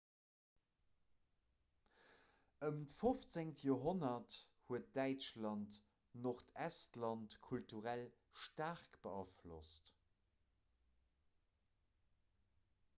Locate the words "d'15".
2.91-3.51